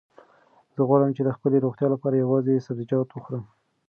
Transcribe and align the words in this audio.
زه 0.75 0.81
غواړم 0.89 1.11
چې 1.17 1.21
د 1.23 1.29
خپلې 1.37 1.57
روغتیا 1.65 1.87
لپاره 1.93 2.15
یوازې 2.23 2.63
سبزیجات 2.67 3.07
وخورم. 3.11 3.43